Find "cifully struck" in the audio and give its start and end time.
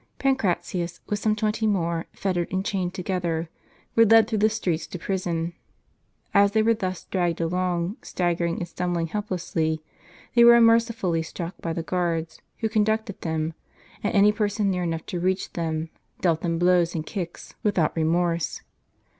10.81-11.53